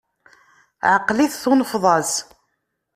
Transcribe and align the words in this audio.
Ɛqel-it 0.95 1.39
tunfeḍ-as! 1.41 2.11